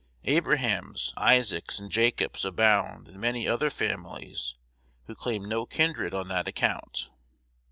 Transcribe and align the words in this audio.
Abrahams, 0.23 1.13
Isaacs, 1.15 1.77
and 1.77 1.91
Jacobs 1.91 2.43
abound 2.43 3.07
in 3.09 3.19
many 3.19 3.47
other 3.47 3.69
families 3.69 4.55
who 5.03 5.13
claim 5.13 5.45
no 5.45 5.67
kindred 5.67 6.11
on 6.11 6.27
that 6.29 6.47
account. 6.47 7.11